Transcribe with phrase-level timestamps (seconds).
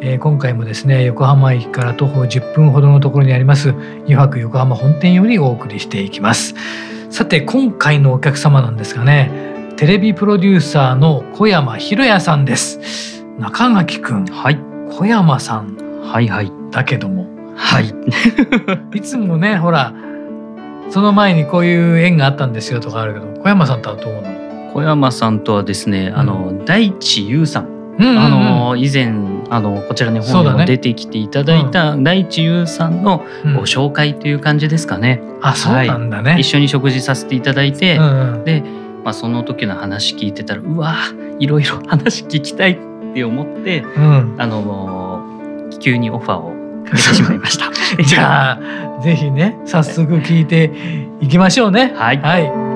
[0.00, 3.74] えー、今回もですね横浜駅から徒歩10分ほどのところにあります
[4.06, 6.54] 湯泊横浜本店よりお送りしていきます。
[7.10, 9.30] さて今回のお客様なんですがね
[9.76, 13.24] テレビプロデューサーの小山博也さんです。
[13.38, 14.58] 中垣くんはい。
[14.90, 16.52] 小山さんはいはい。
[16.70, 17.26] だけども。
[17.56, 17.94] はい。
[18.96, 19.92] いつもねほら
[20.90, 24.72] その前にこういう縁があったんですよとかあるけど小山さんとはどうなの？
[24.72, 27.66] 小山さんとはですね、あの大地優さん、
[27.98, 28.18] うんうんうん。
[28.18, 29.06] あの以前
[29.50, 33.54] あのこちらに本にも出てきていただいた大地優さんのうん。
[33.54, 38.44] ご紹介という感じですかね、あそうなんだね、一緒に食事させていただいて、うんうん。
[38.44, 38.62] で、
[39.04, 40.96] まあ、その時の話聞いてたらうわ
[41.38, 42.78] いろいろ話聞きたいっ
[43.14, 45.24] て思ってうん、あの
[45.80, 47.70] 急にオファーをかけてしまいました。
[48.02, 50.72] じゃあぜひね早速聞いて
[51.20, 51.92] いきましょうね。
[51.96, 52.18] はい。
[52.18, 52.75] はい。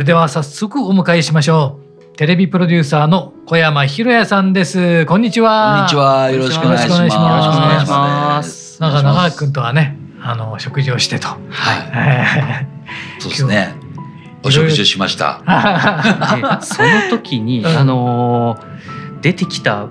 [0.00, 2.16] れでは早速お迎えしましょう。
[2.16, 5.04] テレビプロデューサーの小山博也さんです。
[5.04, 5.74] こんにちは。
[5.76, 6.30] こんにちは。
[6.30, 7.00] よろしくお願いします。
[7.00, 8.80] よろしくお願いします。
[8.80, 11.28] なんか長垣君とはねあの食事をしてと。
[11.28, 11.40] はい。
[11.50, 12.66] は
[13.18, 13.74] そうですね。
[14.42, 15.42] お食事をしました。
[15.44, 17.66] で その時に、うん。
[17.66, 18.70] あのー
[19.20, 19.88] 出てきた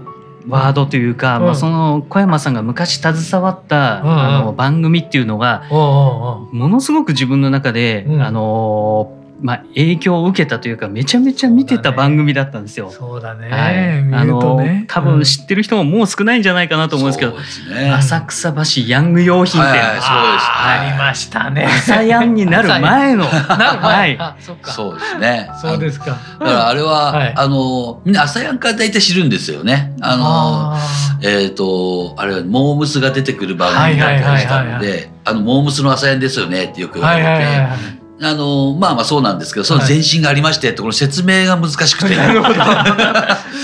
[0.48, 1.46] ワードというか、うん。
[1.46, 4.20] まあ、その小山さんが昔携わった、うんうん。
[4.20, 8.22] あの番組っていうのがものすごく自分の中で、うん。
[8.24, 12.92] あのーまあ、影響を受けたというかめちゃめちゃ見てた番組だったんですよ。
[12.92, 17.32] そうだね、はい、見あの多分知ってる人ももう少ないんじゃないかなと思うんですけど、
[17.74, 17.90] ね。
[17.92, 21.66] 浅草橋ヤング用品店、はいはいそうですあありましたね。
[21.66, 24.72] 朝ヤンになる前の、 は前、い、あそっか。
[24.72, 25.50] そうですね。
[25.62, 26.18] そうですか。
[26.40, 27.34] だからあれは、はい。
[27.36, 29.94] あのみんな朝やんから大体知るんですよね。
[30.02, 30.80] あのあ
[31.22, 37.28] えっ、とあれはモームスが出てくる番組だったりしたので、あのモームスの朝やんですよねってよくー言われて。
[37.28, 42.16] はいはいはいはいあのまあまあそうなんですけど、その前身がありましてってこの説明が難しくて。
[42.18, 42.56] なるほど。
[42.56, 42.62] そ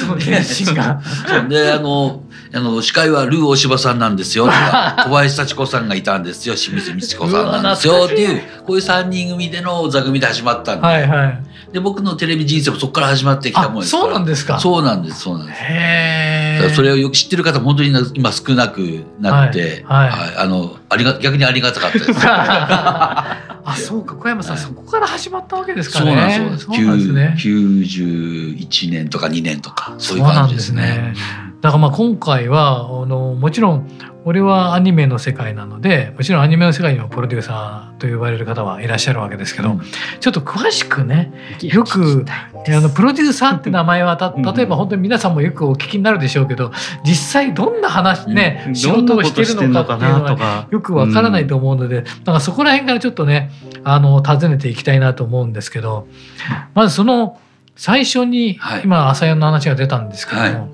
[0.08, 1.02] の原神が。
[1.28, 2.22] そうであの
[2.54, 4.46] あの司会はルー大柴さんなんですよ
[5.06, 11.44] 小林幸子さんがいたんですよ清水美智子さんなんですよっていうこういう3人組での座組で始まったんで,、はいはい
[11.76, 14.00] で僕のテレビ人生もそこから始まってきたもんあですから。
[14.00, 14.60] そうなんですか。
[14.62, 15.60] そうなんですそうなんです。
[15.62, 20.36] へえそれをよく知ってる方も本当に今少なくなって、はいはい。
[20.38, 22.12] あのありが逆にありがたかったです。
[22.24, 24.64] あそうか小山さん、はい。
[24.64, 26.06] そこから始まったわけですかね。
[26.06, 27.12] そうなんですそうなんです。
[27.12, 27.36] ね。
[27.38, 30.82] 91年とか2年とかそういう感じですね。
[30.82, 31.14] すね。
[31.60, 33.90] だからまあ今回はあのもちろん
[34.28, 39.82] 俺はアニメの世界なのでもちろんアニメの世界にもプロデューサーと呼ばれる方はいらっしゃるわけですけど、うん。
[40.20, 41.32] ちょっと詳しくね
[41.62, 44.18] よくあのプロデューサーって名前は
[44.56, 46.72] 例えば本当に皆さんもよくお聞きになるでしょうけど
[47.04, 48.76] 実際どんな話ね、うん。
[48.76, 53.52] 仕事をしてるのかっていうのはかよくわからないと思うので、なんかそこら辺からちょっとね
[53.84, 56.08] あの尋ねていきたいなと思うんですけど
[56.74, 57.38] まずその
[57.76, 58.82] 最初に、はい。
[58.86, 60.68] 今朝やんの話が出たんですけども、はい。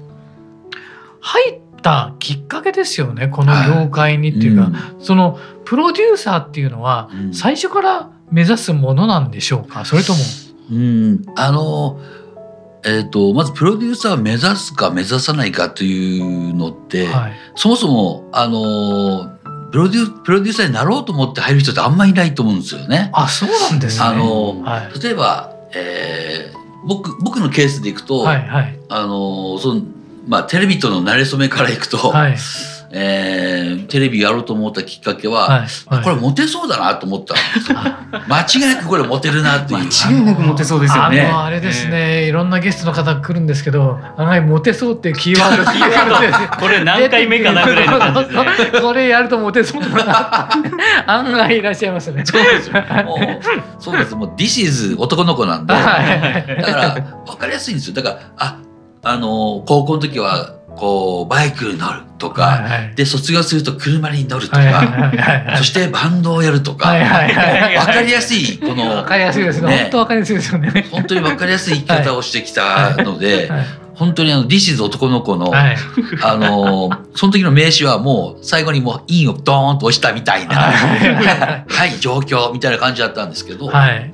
[1.21, 7.33] 入ったきっかけですよねこの業界にっていうか、そのプロデューサーっていうのはうん。
[7.33, 9.85] 最初から目指すものなんでしょうか？
[9.85, 10.19] それとも、
[10.71, 11.99] うん、あの、
[12.85, 19.37] えっ、と、まずプロデューサーを目指すか目指さないかというのって、はい、そもそも、あの、
[19.71, 23.09] プロデュプロデューサーになろうと思って入る人ってあんまりいないと思うんですよね。
[23.13, 24.05] あそうなんですね。
[24.05, 24.99] あの、はい。
[25.01, 28.79] 例えば、えー僕、僕のケースでいくと、はいはい。
[28.89, 29.83] あの、その、
[30.27, 32.37] まあ、テレビとの馴れ初めからいくと、はい。
[32.93, 35.59] えーテレビやろうと思ったきっかけは、はい。
[35.87, 36.03] はい。
[36.03, 37.35] これモテそうだなと思った。
[38.27, 39.79] 間違いなくこれモテるなっていう。
[39.79, 41.21] 間違いなくモテそうですよね。
[41.21, 48.27] あのあれですね、いろんなゲストの方来るんですけど案外モテそうっていうキーワード これ何回目かなぐらいの感
[48.57, 50.49] じでこれやるとモテそうだな
[51.07, 52.23] 案外いらっしゃいますね。
[52.25, 52.73] そうですよ。
[53.05, 54.15] もうそうです。
[54.15, 55.73] もう This is 男の子なんで。
[55.73, 56.61] はい。
[56.61, 57.95] だから分かりやすいんですよ。
[57.95, 58.55] だからあ
[59.03, 62.95] あの高校の時はこうバイクに乗るとか、はいはい。
[62.95, 69.67] で卒業すると車に乗るとか、はいはいはいはいそしてバンドをやるとか、はいはいはい分かりやすいこわのかりやすいですね。
[69.67, 69.77] ね。
[69.83, 70.87] 本当わかりやすいですよね。
[70.91, 73.65] 本当に分かりやすい生き方をしてきたので、はい。
[73.95, 75.77] 本当にあの This is 男の子の、はい。
[76.23, 84.11] あのその時の名詞はもう最後にもうインをドーンと押したみたいな、ははい、状況みたいな感じだったんですけど、はい。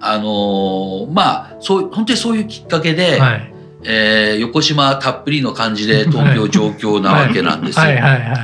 [0.00, 3.49] あのまあそう本当にそういうきっかけで、はい
[3.84, 7.84] えー横島たっぷりの感じで東京上京なわけなんですよ。
[7.84, 7.96] はい。
[7.96, 8.20] はい。
[8.22, 8.36] は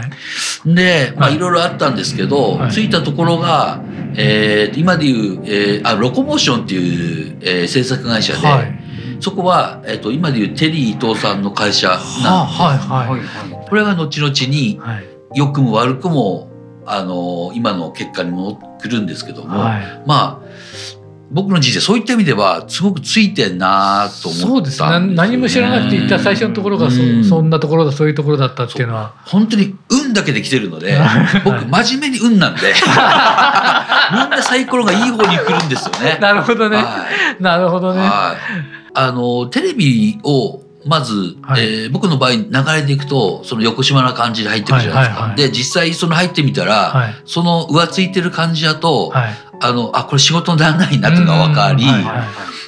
[0.67, 0.75] い。
[0.75, 1.37] で、まあ、はい。
[1.37, 2.71] いろいろあったんですけど、はい。
[2.73, 3.83] 着いたところが、
[4.17, 8.79] えー今でいう、えーあロコモーションっていう、えー制作会社で、はい。
[9.21, 13.19] そこは、えー、と今でいうテリー伊藤さんの会社なんです、はあはい。
[13.19, 13.69] はい。
[13.69, 15.05] これが後々にはい。
[15.35, 16.51] 良くも悪くも、
[16.87, 20.03] あの今の結果に戻ってくるんですけども、はい。
[20.07, 25.15] まあ僕の人生そういった意味ではすごくついてんなと思ったそうですね。
[25.15, 29.15] 何も知らなくて行った最初のところがそうんそんなところだそういうところだったっていうのは。
[29.25, 30.99] 本当に運だけで来てるので
[31.45, 32.61] 僕真面目に運なんで
[34.13, 36.19] みんなサイコロがいい方に来るんですよね。
[36.21, 36.77] なるほどね。
[36.77, 38.01] はいなるほどね。
[38.01, 38.63] はい、
[38.95, 45.23] あのテレビをまず、はいえー僕の場合流れでいくとその横島な感じで入ってくるじゃないですか。
[45.23, 49.35] はいはいはいで実際その入ってみたら、はいその浮ついてる感じだと、はい。
[49.61, 52.25] あのあこれ仕事にならないなっていうのが分かり、うんはいは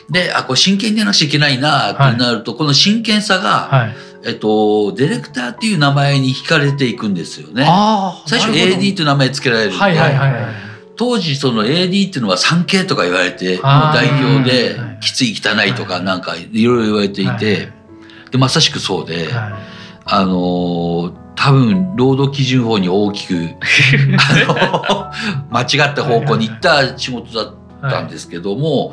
[0.09, 0.13] い。
[0.13, 3.97] であこれ真剣にやらなきゃいけないなってなると、この真剣さが、はい。
[4.25, 7.65] えっと、ディレクターっていう名前に惹かれていくんですよね。
[8.27, 10.69] 最初 AD という名前つけられるんで、はいはいはいはい。
[10.97, 17.69] 当時その AD っていうのは 3K とか言われてもう代表でうんきつい汚いとはいかなんかいろいろ言われていはいて
[18.33, 19.53] でまさしくそうではい。
[20.05, 23.35] あのー多分労働基準法に大きく
[25.51, 28.93] 間違った方向に行った仕事だったんですけども、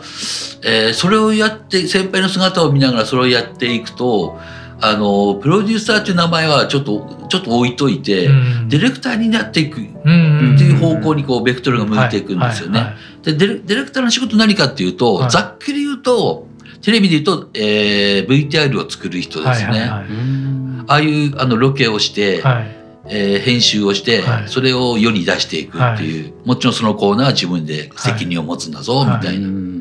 [0.64, 4.38] えーそれをやって先輩の姿を見ながらそれをやっていくと
[4.80, 8.70] あのプロデューサーっていう名前はちょっとちょっと置いといて、うん。
[8.70, 12.80] ディレクターになっていくっうんていう方向にこうベクトルが向いていくんですよね。
[12.80, 15.30] はいはいでディレディレクターの仕事何かっていうと、はい。
[15.32, 16.48] ざっくり言うと
[16.84, 19.68] テレビで言うと、えー VTR を作る人ですね。
[19.68, 20.45] はいはいはい
[20.88, 22.76] ああいうあのロケをして、はい。
[23.08, 24.48] えー編集をして、はい。
[24.48, 29.18] それを世に出していくっていう、もちろんそのコーナーは自分で責任を持つんだぞ、はい。
[29.18, 29.76] みたいな、うん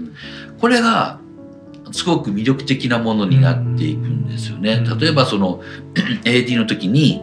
[0.60, 1.18] これが
[1.92, 4.82] すごく魅力的なものになっていくんですよね。
[4.86, 4.98] うん。
[4.98, 5.62] 例えばその
[6.24, 7.22] AD の時に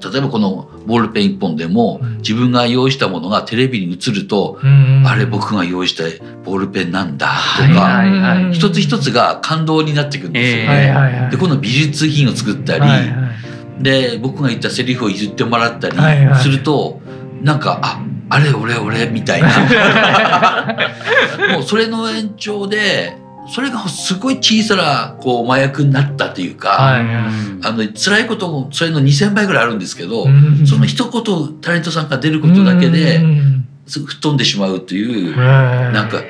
[0.00, 2.16] 例えばこのボールペン一本でもうん。
[2.18, 5.04] 自分が用意したものがテレビに映ると、うん。
[5.06, 6.02] あれ僕が用意した
[6.44, 8.44] ボールペンなんだとはいか、はいはい。
[8.44, 10.68] うん一つ一つが感動になっていくんですよね。
[10.68, 11.30] はいはいはい。
[11.30, 13.04] で今度美術品を作ったり、はいは
[13.80, 13.82] い。
[13.82, 16.42] で僕が言ったセリフを譲ってもらったりはいはい。
[16.42, 17.00] すると、
[17.42, 19.48] なんかああれ俺俺みたいな。
[21.52, 23.16] もうそれの延長で
[23.48, 27.02] それがすごい小さなこう麻薬になったというか、はい。
[27.62, 30.66] あの辛いこともそれの2,000倍ぐらいあるんですけど、うん。
[30.66, 33.68] その一言タレントさんが出ることだけでうん。
[33.86, 36.20] すぐ吹っ飛んでしまうという、ななんか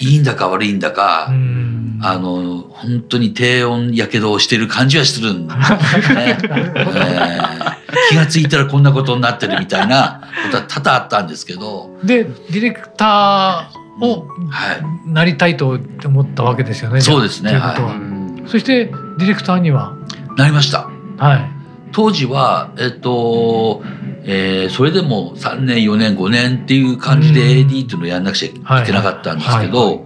[0.00, 1.98] いいんだか悪いんだか、うん。
[2.02, 6.38] あの本当に低温やけどをしてる感じはするんですね。
[6.44, 7.78] えー
[8.10, 17.00] 気がついたらこんなことになってるみたいなことは多々あったんですけど、でディレクターをはい、なりたいと思ったわけですよね。
[17.00, 17.74] そうですねは。
[17.78, 18.44] うん。
[18.46, 19.96] そしてディレクターには？
[20.36, 20.88] なりました。
[21.16, 21.50] はい。
[21.92, 23.82] 当時はえっと、
[24.24, 27.68] えーそれでも3年4年5年っていう感じでうん。
[27.68, 30.00] AD っていうのをやんなくちゃいけなかったんですけど、はい。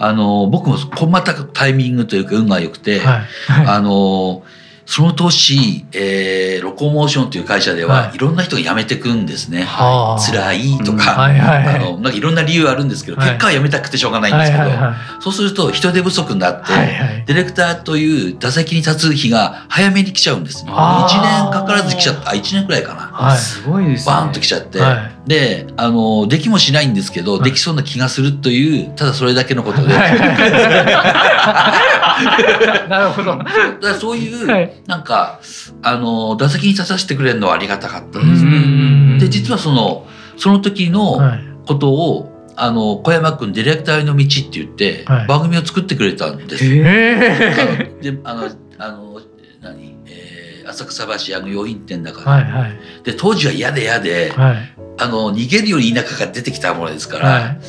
[0.00, 3.24] あの僕も細かくタイミングというか運が良くて、はい。
[3.52, 3.66] はい。
[3.66, 4.42] あの
[4.88, 8.16] その年、えーロコモーションという会社では、はい。
[8.16, 9.64] い、ろんな人が辞めてくんですね。
[9.64, 10.20] はあ。
[10.20, 11.76] 辛いとか、はいはいはい。
[11.76, 13.28] あのなんかいろんな理由あるんですけど、はい。
[13.28, 14.94] 結果は辞めたくてしょうがないんですけど、はいはいはい。
[15.20, 17.24] そうすると人手不足になって、はいはい。
[17.26, 20.72] ディレクターという打席に立つ日が早めに来ちゃうんですね。
[20.74, 21.44] あー。
[21.44, 22.30] 1年かからず来ちゃった。
[22.30, 23.07] あ1年くらいかな。
[23.18, 23.38] はい。
[23.38, 24.14] すごいですね。
[24.14, 27.44] バーンと来ちゃって、はであのできもしないんですけど、はい。
[27.44, 30.18] できそうな気がするというただそれだけのことで、はい。
[32.88, 33.38] なるほど。
[33.80, 34.72] だそういう、はい。
[34.86, 35.40] なんか
[35.82, 38.50] あの打席に立たせてくれるのはありがたかったうですね。
[38.50, 40.06] んで実はその
[40.36, 41.48] その時のはい。
[41.68, 45.26] ことを、あの小山君ディレクターへの道って言って、はい。
[45.26, 46.64] 番組を作ってくれたんです。
[46.64, 48.48] えであの
[48.78, 49.20] あの
[49.60, 49.97] 何、えー、
[50.68, 52.78] 浅草橋あの用品店だから、はいはい。
[53.04, 54.74] で当時は嫌で嫌で、はい。
[54.98, 57.60] あの逃げるように田舎が出てきたものですから、はい。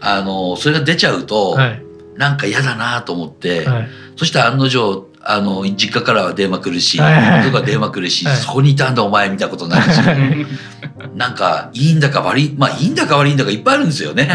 [0.00, 1.82] あのそれが出ちゃうと、はい。
[2.16, 3.88] なんか嫌だなと思って、はい。
[4.16, 7.50] そしたら案の定あの実家からは電話来るし、はいはい。
[7.50, 8.36] とか電話来るし、はい。
[8.36, 10.00] そこにいたんだお前みたいなことになるし、
[11.14, 14.28] なんかいいんだか悪いまあいいんだか悪いんだかいっぱいあるんですよね。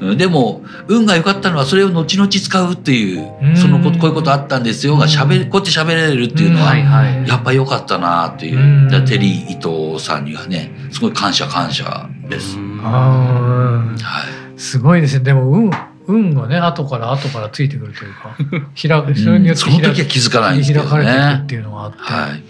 [0.00, 8.86] う んでも運が良かったのはそれを後々使うっていううんそのここういうことあったんですよがしゃべこうやって喋れるっていうのはやっぱ良かったなっていう。
[8.86, 12.56] うテリー伊藤さんにはねすごい感謝感謝です。
[12.82, 14.60] はい。
[14.60, 15.24] すごいですね。
[15.24, 15.70] でも運
[16.08, 18.36] 運がね後から後からついてくるというか
[18.80, 20.90] 開くそれによってその時は気づかないんですけどね。
[20.90, 22.42] 開かれていくっていうのがあって、はい。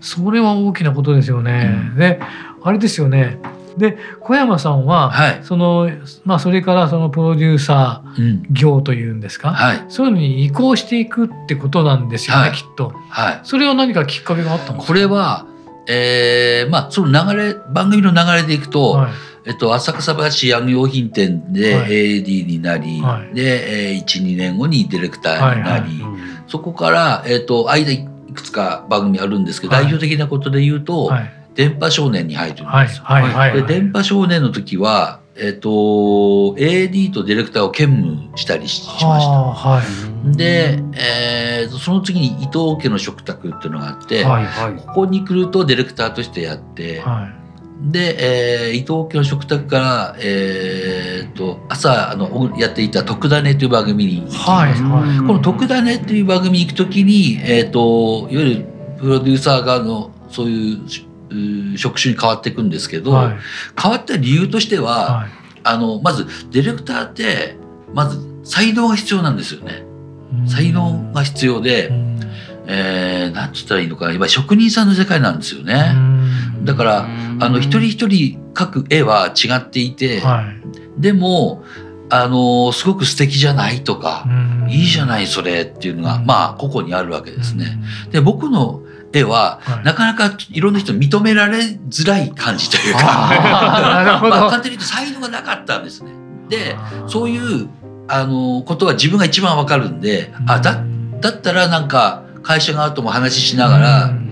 [0.00, 1.92] それは大きなことですよね。
[1.96, 2.20] で
[2.64, 3.38] あれですよね。
[3.76, 5.40] で小山さんは、はい。
[5.42, 5.90] その
[6.24, 8.24] まあそれからそのプロデューサうん。
[8.24, 9.84] ー業というんですか、はい。
[9.88, 12.52] そういうのに移行していくってことなんですよね、はい。
[12.52, 12.94] きっと。
[13.10, 13.40] はい。
[13.44, 15.46] それは何かきっかけがあったんですこれは
[15.88, 19.12] えーまあその流れ番組の流れでいくと、かはい。
[19.44, 21.90] えっと、浅草橋ヤング用品店ではい。
[21.90, 23.34] AD になり、はい。
[23.34, 26.20] で、えー、12年後にディレクターになり、はいはい。
[26.46, 29.84] そこから、えっと、間いくつか番組あるんですけど、はい。
[29.84, 31.32] 代表的なことで言うと、はい。
[31.54, 32.86] 電波少年に入ってるんはい。
[32.86, 33.04] ですよ。
[33.54, 39.10] で電波少年の時は、えっと、AD とディレクターを兼務したりししました。
[39.10, 47.28] はいで、えーその次に伊藤家の食卓っていうのがあって、はいはいここに来るとディレクターとしてやって、は
[47.80, 54.50] で、えー伊藤家の食卓から、えー、と朝あのやっていた「特ダネ」という番組に行きます。
[54.50, 58.66] はいはいこの「特ダネ」っていう番組に行くときに、えー、といわゆる
[58.98, 60.78] プロデューサー側のそういう
[61.76, 63.36] 職種に変わっていくんですけど、はい。
[63.80, 65.30] 変わった理由としては、はい。
[65.64, 67.56] あのまずディレクターって
[67.94, 69.84] まず才能が必要なんですよね。
[70.46, 72.20] 才能が必要で、うん。
[72.66, 75.92] えー、なんつったらいいのかな今職人さんの世界なんですようね。
[75.92, 76.64] ん。
[76.64, 77.06] だから
[77.40, 81.00] あの一人一人描く絵は違っていて、はい。
[81.00, 81.64] でも
[82.08, 84.70] あのすごく素敵じゃないとか、うん。
[84.70, 86.26] いいじゃないそれっていうのが、うん。
[86.26, 87.78] まあ個々にあるわけですね。
[88.06, 88.10] うん。
[88.10, 89.84] で僕の絵ははい。
[89.84, 93.00] なかなかいろんな人に認められづらい感じというか。
[93.04, 96.12] まあ、簡単に言うと才能がなかったんですね。
[96.48, 96.76] で
[97.06, 97.68] そういう
[98.08, 100.84] あのことは自分が一番わかるんで、あだ
[101.20, 104.22] だったらなんか会社側とも話ししながら、うん。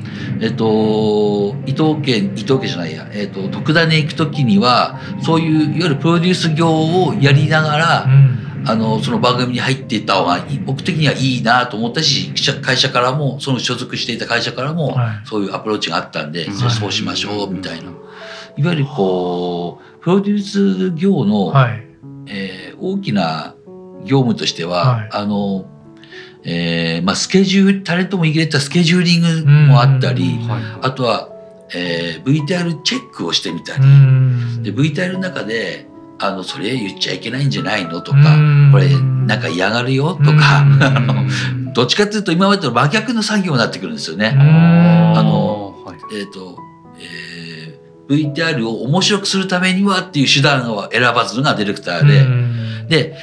[0.43, 15.27] えっと、伊藤家伊藤家じゃないや、えっと、特ダネ行く時にはそういういわゆるプロデュース業をやりながら、うんあのその番組に入っていった方が僕的にはいいなと思ったし社会社からもその所属していた会社からも、はい。
[15.27, 17.91] そういうアプローチがあったんで、はいそうしましょうみたいな、
[18.57, 21.87] いわゆるこうプロデュース業の、はい。
[22.27, 23.55] えー大きな
[24.07, 25.09] 業務としては、はい。
[25.13, 25.67] あの、
[26.45, 30.63] えーまあ、スケジュールタレントも入れたスケジューリングもあったり、うんはい。
[30.81, 31.29] あとは、
[31.75, 34.63] えー VTR チェックをしてみたり、うん。
[34.63, 35.90] で VTR の中で
[36.21, 38.01] あのそれ言っちゃいけないんじゃないの？
[38.03, 38.71] とか、うん。
[38.73, 40.15] これなんか嫌がるよ？
[40.15, 40.65] とか、
[41.75, 44.33] どっちかっていうと今までと真逆の作業になってくるんですよね。
[44.35, 44.41] うん
[45.19, 45.97] あのはい。
[46.19, 46.59] えっ、と、
[46.99, 47.51] えー
[48.11, 52.87] VTR を面白くするためにはっていう手段を選ばずのがディレクターで、うん。
[52.89, 53.17] で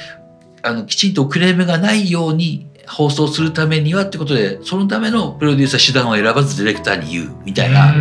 [0.62, 7.96] あのきちんとクレームがないように放送するためにはってことでそのためのプロデューサー手段を選ばずディレクターに言うみたいなう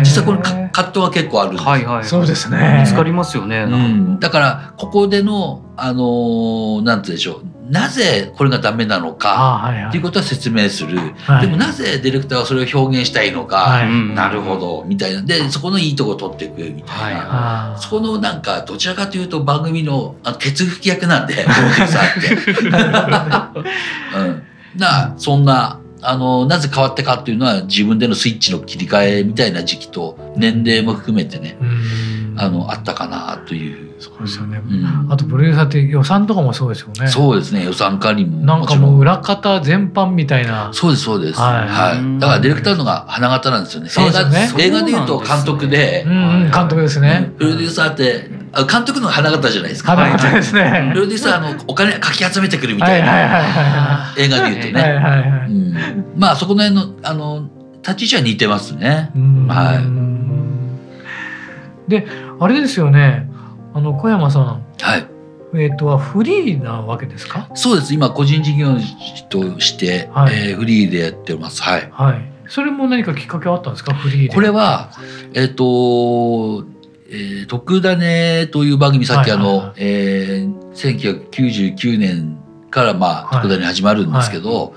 [0.00, 1.70] ん実はこのか葛藤は結構あるんですよ。
[1.70, 2.78] はいはいそうですね。
[2.80, 3.64] 見つかりますよね。
[3.64, 9.88] うなんん、だからここでのあのーなんて言うんでしょうなぜこれがダメなのかあはいはい。
[9.88, 11.42] っていうことは説明する、はい。
[11.42, 13.88] でもなぜディレクターはそれを表現したいのか、はい。
[13.88, 14.14] うん。
[14.14, 15.22] なるほどみたいな。
[15.22, 23.70] でそこのいいとこ取っていくみたいな、あーそこのなんかどちらかというと番組のあのケツ拭き役なんでプロデューサーって。
[24.18, 24.42] うん、
[24.76, 31.56] なそんなあのなぜ変わったかっていうのは自分でのスイッチの切り替えみたいな時期と年齢も含めてね。
[31.60, 31.99] うん
[32.40, 33.90] あのあったかなという。
[34.00, 34.62] そうですよね。
[34.66, 35.12] うん。
[35.12, 37.08] あとプロデューサーって予算とかもそうですよね。
[37.08, 40.70] そうですね予算管理もなんかもう裏方全般みたいな。
[40.72, 41.68] そうですそうです、はい。
[41.68, 42.18] はい。
[42.18, 43.90] だからディレクターのが花形なんですよね。
[43.90, 44.48] そうですよね。
[44.58, 46.04] 映画映画でいうと監督で。
[46.06, 47.32] うんうん監督ですね。
[47.38, 49.94] プロデューサーってあ監督のが花形じゃないですか。
[49.94, 50.90] 花形ですね。
[50.92, 55.50] プロデューサーのお金かき集めてくるみたいはいはいはいなは映画でいうとね、いはいはいはい。
[55.50, 55.74] うん、
[56.16, 57.48] まあそこの辺のあの
[57.82, 59.12] 立ち位置は似てますね。
[59.14, 59.46] うん。
[59.46, 59.76] はい。
[61.90, 62.06] で
[62.40, 63.28] あれですよね。
[63.74, 64.64] あの小山さん。
[64.80, 65.06] はい。
[65.54, 67.48] えっ、とはフリーなわけですか？
[67.54, 67.92] そうです。
[67.94, 70.50] 今個人事業主として、はい。
[70.50, 71.62] えーフリーでやってます。
[71.62, 71.88] はい。
[71.92, 72.22] はい。
[72.48, 73.94] それも何かきっかけはあったんですか？
[73.94, 74.34] フリーで。
[74.34, 74.90] これは
[75.34, 76.64] えっ、と、
[77.10, 79.66] えー、特ダネという番組さっきあの、はいはい。
[79.66, 82.38] はいえー1999年
[82.70, 83.42] からまあはい。
[83.42, 84.74] 特ダネ始まるんですけど、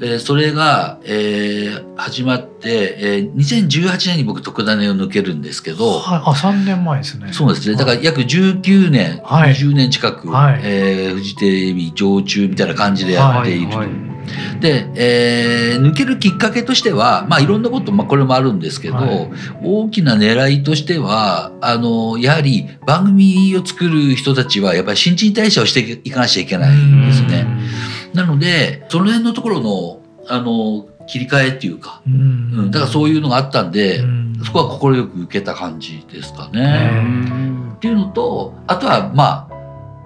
[0.00, 7.32] えーそれが、えー始まって、えー2018年に僕特ダネを抜けるんですけど、はい、あ3年前ですね。
[7.32, 7.76] そうですね。
[7.76, 9.52] だから約19年、はい。
[9.52, 10.60] 20年近く、はい。
[10.62, 13.78] えーフジテレビ常駐みたいな感じでやっていると。
[13.78, 14.11] はい
[14.60, 19.30] で、えー抜けるきっかけとしては、まあいろんなこと、まあこれもあるんですけど、はい。
[19.62, 27.46] 大きな狙いとしては、あの、やはり番組を作る人たちはやっぱり新陳代謝をしていかなきゃいけないんですね。
[28.14, 32.14] なので、その辺のところの、あの、切り替えっていうか、うん。
[32.14, 34.32] うん、だからそういうのがあったんで、うん。
[34.44, 36.90] そこは快く受けた感じですかへね。
[37.04, 39.51] ーっていうのとあとはまあ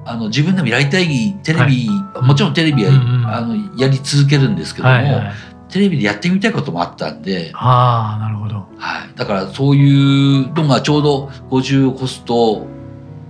[0.07, 1.89] あの自分でもやりたいテレビ、
[2.23, 3.27] もちろんテレビは、うんうん。
[3.27, 5.33] あのやり続けるんですけども、はいはい、
[5.69, 8.67] テレビでやってみたいこともあったんで、ああなるほど。
[8.79, 12.67] はい、だからそういうのがちょうど50を越すと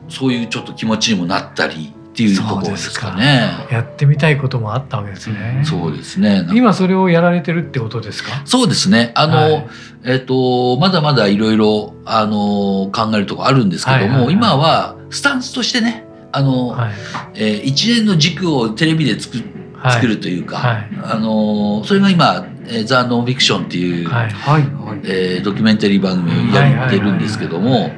[0.08, 3.50] そういうちょっと気持ちにもなったりっていうところですかね。
[3.70, 6.46] やってみたいこともあったわけですね、そうですね。
[6.52, 8.42] 今それをやられてるってことですか？
[8.44, 9.12] そうですね。
[9.14, 9.66] あの、はい。
[10.04, 14.34] えっ、と、まだまだいろいろ、あの、考えるとこあるんですけども、はいはいはい。
[14.34, 16.05] 今はスタンスとしてね、
[16.36, 16.92] あの、はい。
[17.34, 19.38] えー一連の軸をテレビで作
[19.76, 19.92] はい。
[19.92, 20.88] 作るというか、はい。
[21.02, 24.30] あのーそれが今「えーザ・ノンフィクション」っていう、はい。
[24.30, 24.62] はい。
[24.62, 25.00] はい。
[25.04, 27.90] えードキュメンタリー番組をやってるんですけども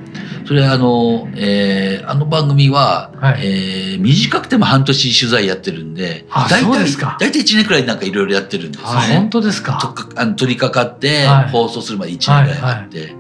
[0.47, 3.40] それあの、えーあの番組は、はい。
[3.42, 7.16] えー短くても半年取材やってるんであ大体そうですか。
[7.21, 9.14] 大体1年くらいなんかいろいろやってるんですよあね。
[9.16, 11.50] 本当ですとかかあの取り掛かってはい。
[11.50, 13.14] 放送するまで1年ぐらいあって、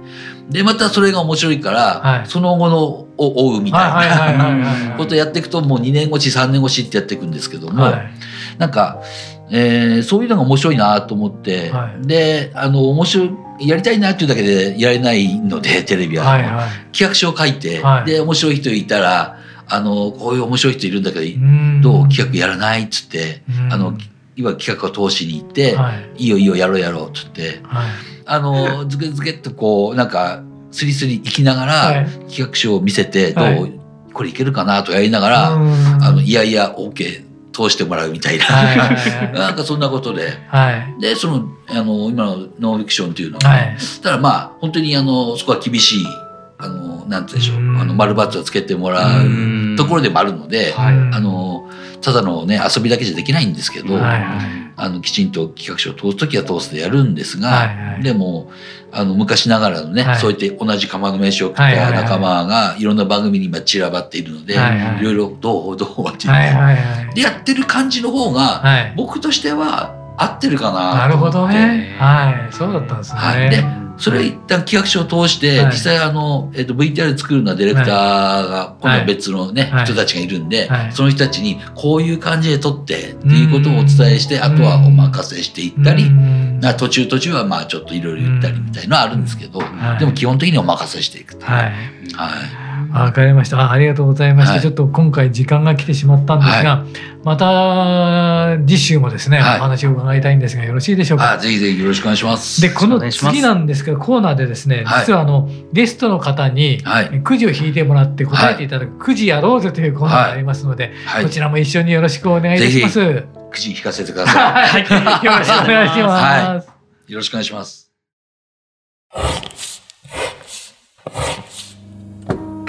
[0.50, 2.26] でまたそれが面白いから、はい。
[2.26, 8.10] その後のを追うみたいな、ことやっていくともう2年越し3年越しってやっていくんですけども、はい。
[8.58, 9.02] なんか、
[9.50, 12.06] えーそういうのが面白いなと思って、はい。
[12.06, 16.70] であの面白いやりたいなっていうだけでやれないのでテレビは、はいはい。
[16.92, 18.04] 企画書を書いて、はい。
[18.06, 21.80] で面白い人いたらあのこういう面白い人いるんだけど、うん。
[21.82, 23.72] どう企画やらないっつって、うん。
[23.72, 23.98] あの
[24.38, 26.22] 今企画を通しに行って、はい。
[26.22, 27.90] い、いよいいよやろうやろうっつってはい。
[28.24, 32.06] あの ズケズケっとこうなんかスリスリ行きながら、はい。
[32.30, 33.72] 企画書を見せてどう、はい
[34.10, 35.72] これいけるかなとかやりながら、うん。
[36.02, 38.46] あのいやいや OK 通してもらうみたいな、
[39.32, 40.32] なんかそんなことで。
[40.48, 41.00] はい。
[41.00, 43.76] でそのあの今のノンフィクションっていうのは、はい。
[44.02, 46.06] ただまあ本当にあのそこは厳しい
[46.58, 47.80] あのなんて言うんでしょううん。
[47.80, 49.26] あの丸バツをつけてもらう
[49.74, 51.68] うところでもあるので、あの
[52.00, 54.68] ただのね遊びだけじゃできないんですけど、はいはい。
[54.80, 58.02] あのきちんと企画書を通す時は通すでやるんですが、はいはい。
[58.02, 58.50] でも
[58.92, 60.16] あの昔ながらのね、はい。
[60.18, 65.00] そういって同じ釜の飯を食った仲間がいろんな番組に今散らばっているので、はいはい。
[65.00, 66.44] いろいろどうどうっていう、は。
[66.44, 68.94] いはいはいでやってる感じの方が、はい。
[68.96, 71.96] 僕としては合ってるかななるほどと思ってね。
[71.98, 72.52] はい。
[72.52, 73.20] そうだったんですね。
[73.20, 73.50] はい。
[73.50, 75.66] でそれを一旦企画書を通して、はい。
[75.66, 79.84] 実際あの、えっと VTR 作るのはディレクターが今度は別のね、はい。
[79.84, 80.92] 人たちがいるんで、はい。
[80.92, 84.42] その人たちにこういう感じで撮ってっていうことをお伝えして、うん。
[84.42, 86.10] あとはお任せしていったり、
[86.78, 89.98] 途中途中はまあちょっといろいろ言ったりみたいなのはあるんですけど、はい。
[89.98, 91.64] でも基本的にお任せしていくとはい。
[91.64, 91.70] は
[92.64, 93.60] いわかりました。
[93.60, 94.60] あありがとうございました、はい。
[94.62, 96.84] ちょっと今回時間が来てしまったんですが、
[97.24, 99.58] また次週もですね、はい。
[99.58, 101.32] お話を伺いたいんですがよろしいでしょうか？
[101.32, 102.60] あぜひぜひよろしくお願いします。
[102.60, 105.00] でこの次なんですけどコーナーでですね、はい。
[105.06, 107.20] 実はあのゲストの方にはい。
[107.22, 111.24] くじを引いてもらって答えていただくくじやろうぜというコーナーがありますので、はい。
[111.24, 113.00] こちらも一緒によろしくお願いいたします。
[113.00, 116.68] ぜくじ引かせてくださ はい、よろしくお願いします。
[117.08, 117.12] い。
[117.12, 117.90] よろしくお願いします。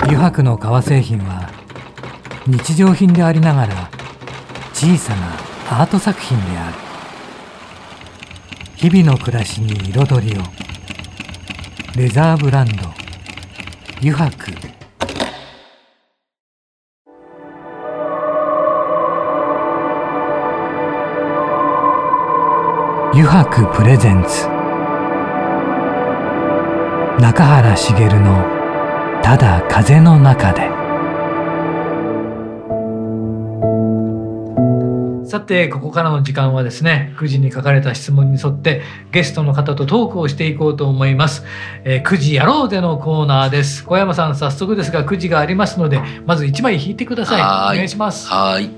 [0.09, 1.51] 油白の革製品は
[2.47, 3.91] 日常品でありながら
[4.73, 5.27] 小さな
[5.81, 6.77] アート作品である。
[8.75, 10.41] 日々の暮らしに彩りを。
[11.95, 12.73] レザーブランド。
[14.01, 14.51] 油白。
[23.13, 24.47] 油白プレゼンツ。
[27.21, 28.43] 中原茂の
[29.21, 30.69] 「ただ風の中で」
[35.29, 41.45] さてここからの時間はですね9時に書かれた質問に沿ってゲストの方とトークをしていこうと思います、
[41.83, 43.85] えー、9時やろうでのコーナーです。
[43.85, 47.41] 小山さん早速ですが9時がありますのでまず1枚引いてください。
[47.41, 47.75] はーい。
[47.75, 48.27] お願いします。
[48.27, 48.71] はーい。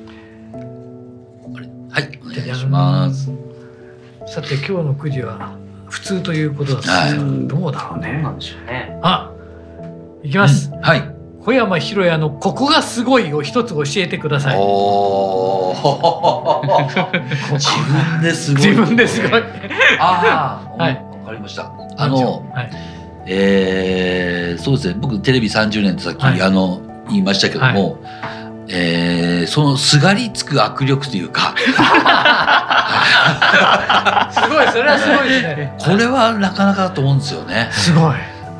[1.89, 3.31] はい、お願いします。
[4.27, 5.55] さて今日の9時は
[5.87, 7.47] 普通ということです、はい。
[7.47, 8.11] どうだろうね。
[8.11, 8.99] どうなんでしょうね。
[9.01, 9.30] あ
[10.23, 11.03] いきます、うんはい。
[11.43, 14.57] 小山弘也のここがすごいを一つ教えてください。
[14.57, 16.61] おお。
[17.57, 18.67] 自分ですごい。
[18.67, 19.43] 自分ですごい。
[19.99, 21.71] ああ、 はいわかりました。
[21.97, 22.69] あの、はい、
[23.25, 24.95] えー、そうですね。
[24.99, 27.97] 僕テレビ30年ってさっき、はいあの言いましたけども、
[28.69, 31.55] えーそのすがりつく握力というか
[34.31, 37.69] すごいそれはすごいですねこれはなかなかだと思うんですよね。
[37.71, 38.13] すごい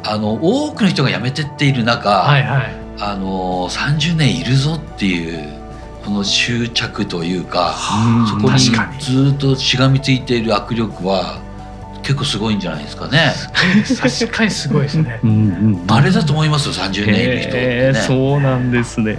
[0.04, 5.60] あの多くの人が辞めてっている中、はいはいあの30年いるぞっていう
[6.06, 11.42] この執着というか、うんそこにずっとしがみついている握力は
[12.04, 13.34] 結構すごいんじゃないですかね。
[14.00, 15.34] 確かにすごいですねうんう
[15.84, 17.94] ん稀だと思いますよ30年いる人ってね。
[17.96, 19.18] そうなんですね。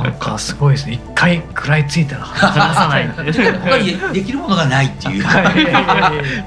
[0.00, 0.94] なんかすごいですね。
[0.94, 3.08] 一回食らいついたら離さない。
[3.08, 5.24] 他にできるものがないっていう。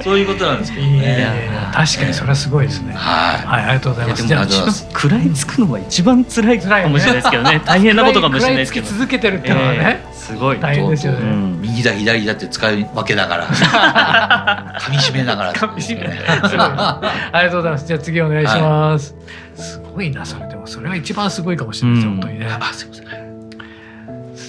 [0.03, 1.21] そういうことなんですけどね。
[1.21, 2.93] や確かにそれはすごいですね。
[2.93, 4.27] ははいありがとうございます。
[4.27, 7.61] じゃあ食らいつくのは一番辛いかもしれないですけどね。
[7.65, 8.87] 大変なことかもしれないですけど。
[8.87, 9.05] 食らい。
[9.05, 9.51] つき続けてるってい。
[9.51, 10.59] うのはねえーすごい。
[10.59, 11.19] 大変ですよね。
[11.61, 13.47] 右だ左だって使い分けながら。
[14.79, 16.07] 噛み締めながら噛み締め。
[16.07, 17.85] ありがとうございます。
[17.85, 19.15] じゃあ次お願いします、
[19.55, 20.47] すごいなそれ。
[20.47, 22.13] でもそれは一番すごいかもしれないです、うん。
[22.13, 22.47] 本当にね。
[22.59, 23.04] あすいません。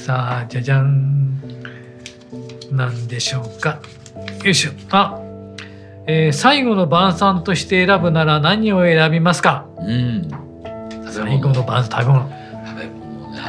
[0.07, 1.41] さあじゃじゃん
[2.71, 3.81] なんでしょうか
[4.45, 5.19] よいしょあ、
[6.07, 10.31] えー最後の晩餐として選ぶなら何を選びますかうん。
[11.11, 12.37] 最後の晩餐食べ物食
[12.79, 13.41] べ物ね。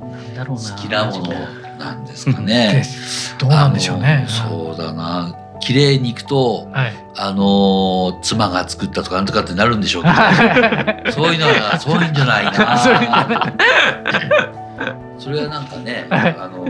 [0.00, 0.62] なんだろうな。
[0.70, 1.34] 好きなもの
[1.78, 2.82] なんですかでね。
[3.38, 5.36] どうなんでしょうねそうだな。
[5.60, 10.14] 綺麗に行くと、はいあの妻が作ったとかなんとかってなるんでしょうけど、
[11.12, 12.52] そういうのはそういうんじゃないな。
[15.18, 16.36] それはなんかね、 はい。
[16.38, 16.64] あの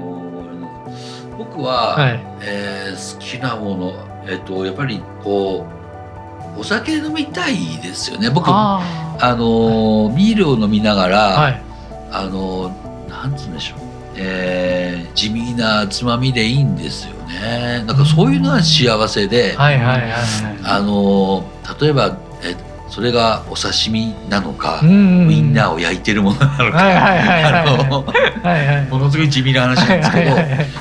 [1.36, 2.20] 僕は、はい。
[2.42, 3.92] えー好きなもの、
[4.26, 5.66] えっとやっぱりこ
[6.56, 8.30] うお酒飲みたいですよね。
[8.30, 8.80] 僕あ
[9.20, 11.62] あのビールを飲みながら、ーはい。
[12.10, 12.72] あの
[13.08, 13.78] なんつうんでしょう、
[14.16, 17.84] えー地味なつまみでいいんですよね。
[17.86, 20.10] なんかそういうのは幸せで、はいはいはいはい。
[20.64, 21.44] あの
[21.80, 22.56] 例えばえ
[22.90, 28.06] それがお刺身なのか、ウインナーを焼いてるものなのか、
[28.90, 30.36] ものすごい地味な話なんですけど、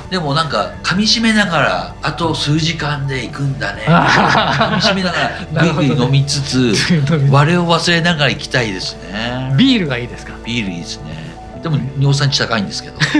[0.09, 3.81] でもなんか噛み締めながらあと数時間で行くんだね。
[3.81, 5.17] 噛みあ締めなが
[5.53, 9.53] らぐいぐい飲みつつー 我を忘れながら行きたいですね。
[9.57, 10.33] ビールがいいですか？
[10.45, 11.17] ビールいいですね。
[11.61, 12.97] でも尿酸値高いんですけど。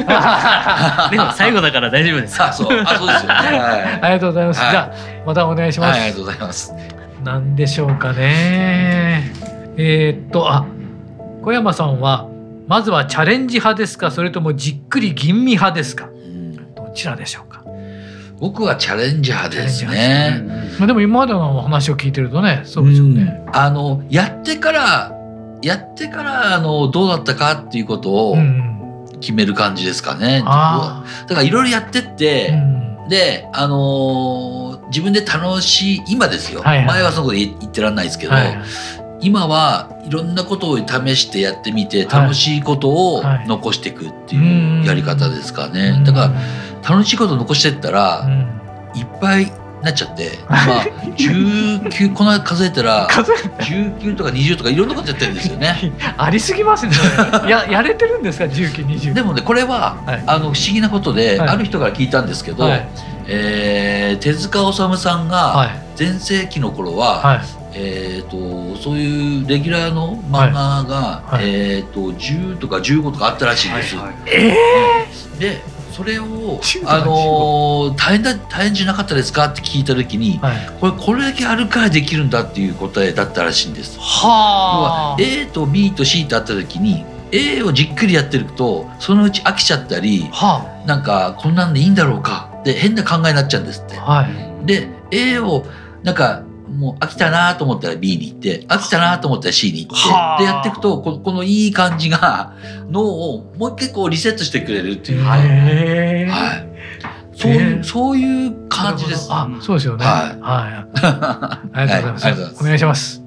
[1.12, 2.42] でも最後だから大丈夫です。
[2.42, 2.68] あそう。
[2.86, 3.34] あそうですよね。
[3.60, 4.00] はい。
[4.02, 4.62] ありがとうございます。
[4.62, 4.72] はい。
[4.72, 6.00] じゃあまたお願いします。
[6.00, 6.74] はい、ありがとうございます。
[7.22, 9.34] なんでしょうかね。
[9.76, 10.66] えーっとあ
[11.44, 12.30] 小山さんは
[12.66, 14.10] まずはチャレンジ派ですか？
[14.10, 16.06] それともじっくり吟味派ですか？
[16.06, 17.62] うんどちらでしょうか？
[18.40, 20.44] 僕はチャレンジャーですね。
[20.80, 23.44] まあでも今までのお話を聞いてるとねそうですよね。
[23.48, 25.14] うんあのやってから
[25.62, 28.68] やってからあのどうだったかっていうことをうんうん。
[29.20, 30.44] 決める感じですかね。
[30.46, 32.56] あだからいろいろやってって、あ。
[32.56, 36.88] うんであのー自分で楽しい今ですよ、はいはい。
[36.88, 38.58] 前はそのこと言言ってらんないですけど、はい。
[39.20, 42.22] 今はいろんなことを試してやってみてはい。
[42.24, 43.48] 楽しいことをはい。
[43.48, 45.96] 残していくっていうやり方ですかね。
[45.98, 46.04] うん。
[46.04, 46.32] だか
[46.84, 49.00] ら楽しいことを残してったら、うん。
[49.00, 50.84] いっぱいなっちゃって、まあ、
[51.18, 55.94] 19この間数えたら 数え19とか20とかいろんなことやってるんですよね。
[56.18, 56.94] ありすぎますね。
[57.48, 59.14] ややれてるんですか？19、20。
[59.14, 60.24] でもねこれは、はい。
[60.26, 61.50] あの不思議なことで、はい。
[61.50, 62.88] ある人から聞いたんですけど、はい
[63.28, 65.88] えー手塚治虫さんがはい。
[65.96, 67.40] 全盛期の頃は、はい。
[67.74, 71.36] えー、とそういうレギュラーの漫画が、はい。
[71.36, 71.46] はい。
[71.46, 73.96] えー、と10とか15とかあったらしいんです。
[74.28, 74.56] え
[75.40, 75.62] で
[75.92, 80.80] それを10とかあのー大変だ大変じゃなかったですかって聞いた時にー、はい。
[80.80, 83.98] これこれだけあるからできるんだっていう答えだったらしいんです。
[83.98, 94.02] 要はは A と B と C ってあった時に A をじっくりやってるとそのうち飽きちゃったりはなんかこんなんでいいんだろうかって変な考えになっちゃうんですってあ。。
[94.02, 94.66] はい。
[94.66, 95.66] で A を
[96.04, 102.54] なんかもう飽きたなと思ったら B に行って飽きたなと思ったら C に行はあってでやっていくとこのこのいい感じが
[102.90, 106.68] 脳をもう一回こうリセットしてくれるっていうか、はい。
[107.38, 109.28] そういう、そういう感じです。
[109.30, 110.04] あ、そうですよね。
[110.04, 111.86] はい はい。
[111.86, 112.24] ありがとうございます。
[112.26, 113.27] はいありがとうございますお願いします。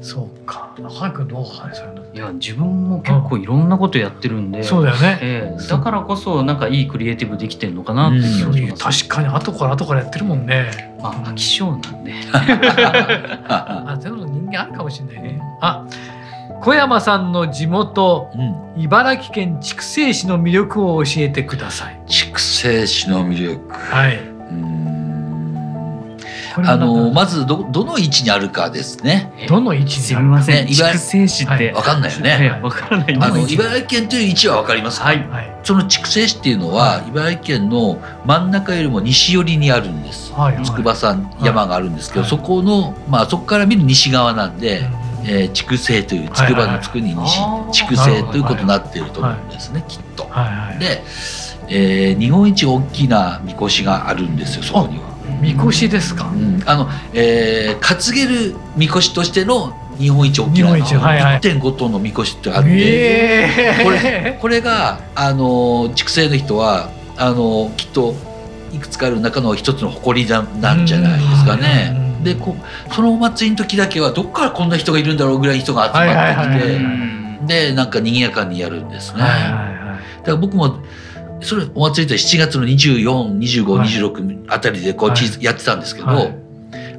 [0.00, 0.74] そうか。
[0.78, 4.62] 中井君どうかね、そういや自分も結構いろんなことやってるんで。
[4.62, 5.18] そうだよね。
[5.22, 9.06] ええだからこそなんかいいクリエイティブできてんのかなって気がします。
[9.06, 10.96] 確かに後から後からやってるもんね。
[11.02, 12.12] まあ飽き性なんで。
[13.48, 15.40] あ、でも人間あるかもしれないね。
[15.60, 15.86] あ、
[16.62, 18.30] 小山さんの地元
[18.76, 22.00] うん、茨城県筑西市の魅力を教えてください。
[22.06, 23.74] 筑西市の魅力。
[23.74, 24.18] はい。
[24.18, 25.01] うん
[26.56, 29.32] あのままずどどの位置にあるかですね。
[29.46, 30.66] たどの位置すにあるみません。
[30.66, 32.38] ね茨筑西市ってわかんないよね。
[32.40, 35.06] ええわからないあの茨城県という位置はわかりますか？
[35.06, 35.28] はい。
[35.28, 35.52] はい。
[35.62, 40.32] その筑西市っていうのは茨城県の真ん中よりも西寄りにあるんです。
[40.32, 40.62] はい。
[40.64, 44.82] 筑波山山があるんですけど、はいそこのまあそこから見る西側なんで、
[45.24, 47.40] えー筑西という筑波の筑に西
[47.72, 50.24] 筑西ということになっていると思うんですね、きっと。
[50.24, 51.02] はいはいで、
[51.68, 55.11] えー日本一大きなみこしがあるんですよそこには。
[55.40, 56.26] みこしですか？
[56.26, 61.40] うん、あの、えー担げるみこしとしての日本一大きな日本一はいはい。
[61.40, 68.14] 1.5トンのみこしってあって、ええこれこれがあの畜生の人はあのきっと
[68.72, 71.94] いくつかある中の一つの誇りだなんじゃないですかね。
[71.96, 72.56] うんでこ
[72.92, 79.18] そのお祭りの時だけはどっからこんな人がいるんだろうぐらい人が集まってきて、でなんか賑やかにやるんですね。
[79.18, 80.78] だから僕も
[81.42, 86.38] それお祭りって7月の242526あたりでこう、やってたんですけど、はい。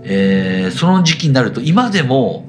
[0.06, 2.46] えーその時期になると今でも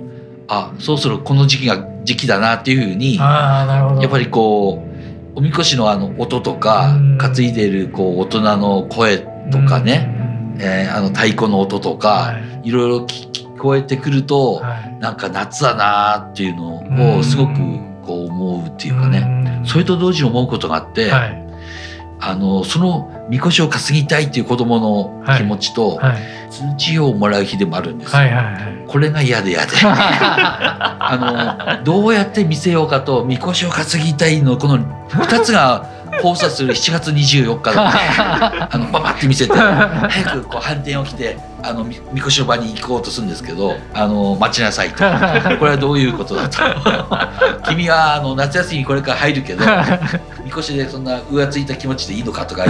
[0.48, 4.85] あそろそろこの時期が時期だなっていうふうにやっぱりこ
[5.35, 7.18] うおみこしのあの音とかうん。
[7.18, 12.68] 担いでるこう大人の声とかね、えーあの太鼓の音とうんか、はい。
[12.68, 14.98] い、ろいろ聞聞こえてくると、はい。
[15.00, 17.52] なんか夏だなっていうのうんをすごく
[18.04, 19.66] こう思うっていうかね、ん。
[19.66, 21.43] それと同時に思うことがあって、はい
[22.26, 26.44] あのそのみこしを担ぎたいっていう子供の気持ちと、はい。
[26.54, 28.18] 通知をもらう日でもあるんですよ。
[28.18, 28.84] はいはいはい。
[28.87, 29.72] これが嫌で嫌で。
[29.84, 44.96] あのどうやって見せようかとみこしを担ぎたいのこの2つが交差する7月24日だ あのババって見せて早くこう反転を着てあのみみこしの場に行こうとするんですけどあの待ちなさいと。
[44.96, 46.59] これはどういうことだと。
[47.68, 49.64] 君はあの夏休みにこれから入るけど
[50.44, 52.64] みこしでそんな浮ついた気持ちでいいのかとか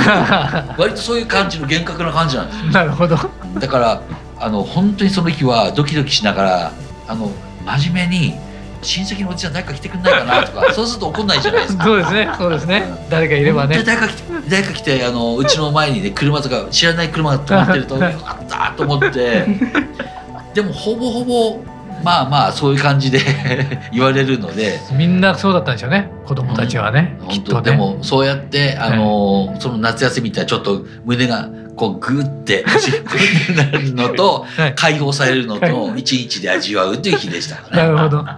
[0.78, 2.66] 割とそういう感じの厳格な感じなんですよ。
[2.72, 3.18] なるほど。
[3.58, 4.00] だから
[4.40, 6.72] あの本当にその日はドキドキしながら
[7.08, 7.30] あの
[7.66, 8.34] 真面目に
[8.84, 11.84] 親戚のおじちゃん誰か来てくんないかなとか そうすると怒んないじゃないですか。
[11.84, 12.84] そうですねそうですね。
[13.10, 13.78] 誰かいればね。
[13.78, 19.46] で誰か来て誰か来てあのうちの前にね車とか知らない車が止まってるとよかったと思って。
[20.54, 21.58] でもほぼほぼ
[22.04, 23.20] まあまあそういう感じで
[23.92, 24.78] 言われるので。
[24.92, 27.54] みんなそうだったんでしょうね子供たちはね、きっとね。
[27.54, 32.64] 本当でもそうやってあの、その夏休みってちょっと胸がこうグーっ て
[33.56, 37.62] なるのとはい解放されるのと一日で味わうという日でしたね。
[37.70, 38.36] なるほどは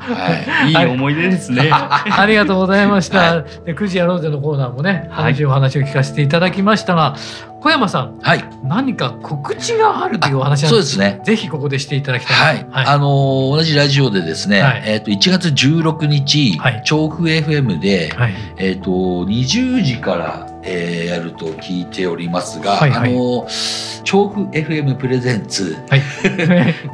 [0.66, 1.68] いいい思い出ですね。
[1.70, 3.18] ありがとうございました。
[3.18, 7.16] はで9時やろうぜのコーナーもね、はい楽しいお話を聞かせていただきましたが、
[7.60, 11.20] 小山さん、はい、何か告知があるというお話なんでそうですすね。
[11.24, 12.70] ぜひここでしていただきたはいい、な。
[12.70, 12.86] はい。
[12.86, 18.34] あのー同じラジオでですね、はいえっ、と1月16日、はい調布 FM で、はい。
[18.58, 26.02] えっ、と20時から、えーやると聞いておりますが、はいはいあのー調布 FM プレゼンツはい。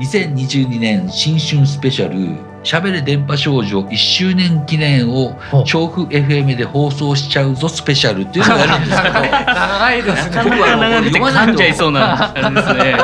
[0.01, 10.41] 2022年新春スペシャルしゃべれ電波少女1周年記念を調布 FM で放送しちゃうぞスペシャルっていうのをやるんですけど長いですね。
[10.45, 12.97] 僕は長くて噛んじゃいそうなですね。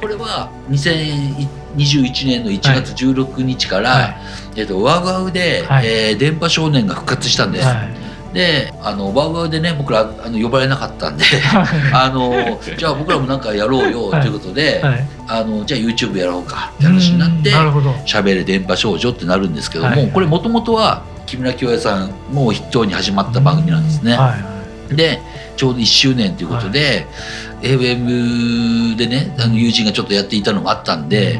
[0.00, 4.14] これは2021年の1月16日から、は
[4.56, 7.66] えっとワウワウで、はいえー電波少年が復活したんです。
[7.66, 8.01] はい。
[8.32, 11.24] であのワウワウでね僕らあの呼ばれなかったんで
[11.92, 15.06] あのじゃあ僕らもなんかやろうよということで、はい。
[15.28, 17.52] あのじゃあ YouTube やろうかって話になって。
[18.06, 24.14] しゃべる電波少女ってなるんですけども、はいこれもともとは木村京也さんも筆頭に始まった番組なんですね。
[24.14, 24.36] は
[24.90, 24.96] い。
[24.96, 25.20] で
[25.56, 27.06] ちょうど1周年ということで、
[27.60, 31.38] FM でねあの友人がちょっとやっていたのもあったんで、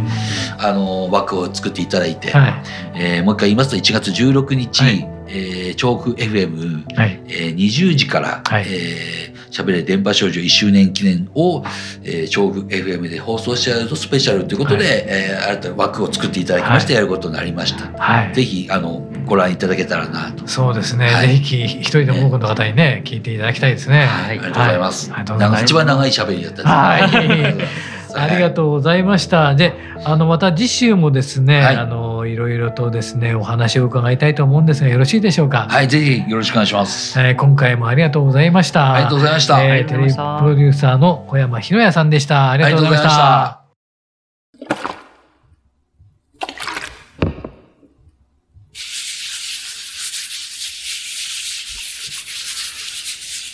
[0.58, 2.62] あの枠を作っていただいて、はい。
[2.94, 7.20] えーもう一回言いますと1月16日、はいえー調布 FM、はい。
[7.26, 11.62] えー20時から、はいえーしゃべれ電波少女1周年記念を、
[12.04, 17.86] えー調布 FM で放送しちゃうとスペシャルということで、はいえー新たな枠を作っていただきまして、はやることになりました。
[18.02, 18.34] はい。
[18.34, 20.46] ぜひあのご覧いただけたらなと。
[20.46, 21.06] そうですね。
[21.06, 24.06] はいぜひ一人でも多くの方にね、聞いていただきたいですね。
[24.06, 25.10] はい、ありがとうございます。
[25.10, 25.20] は
[25.60, 26.68] い一番長い喋りだったです。
[26.68, 29.54] はいありがととうございました。
[29.54, 29.72] で、
[30.04, 35.66] あのまた次週もですね、はいあのいろいろとですねお話を伺いたいと思うんですがよろしいでしょうか？
[35.68, 37.18] はい、ぜひよろしくお願いします。
[37.18, 38.92] えー今回もありがとうございました。
[38.92, 39.62] ありがとうございました。
[39.64, 42.50] えーテレビプロデューサーの小山博也さんでした。
[42.50, 43.58] ありがとうございました。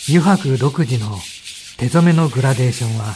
[0.09, 1.17] 油白独自の
[1.77, 3.15] 手染めのグラデーションは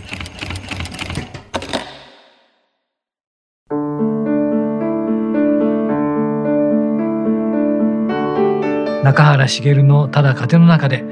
[9.03, 11.03] 中原茂のただ風の中で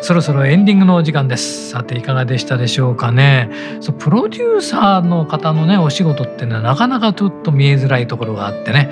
[0.00, 1.70] そろそろエンディングのお時間です。
[1.70, 3.50] さていかがでしたでしょうかね。
[3.80, 8.90] そうプロデューサーの方のねお仕事っていうのはなかなかちょっと見えづらいところがあってね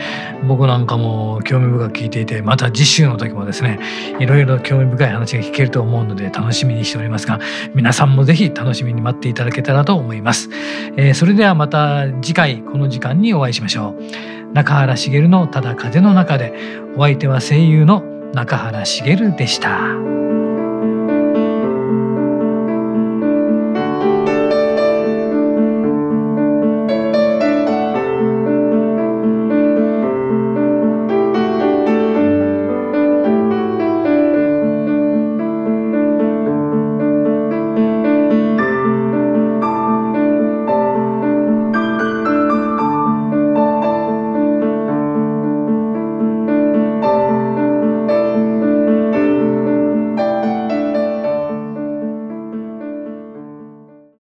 [0.49, 3.79] 僕なんかも興味深く聞いていてまた次週の時もですね
[4.19, 7.39] いろいろ興味深い話が聞けると思うので楽しみにしておりますが
[7.75, 10.49] 皆さんもぜひ楽しみに待っていただけたらと思います、
[10.97, 14.37] えー、それではまた次回この時間にお会いしましょう。
[14.55, 16.55] 中原茂のただ風の中で
[16.97, 19.81] お相手は声優の中原茂でした。